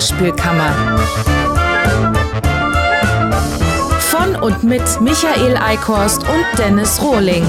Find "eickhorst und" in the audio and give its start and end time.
5.58-6.58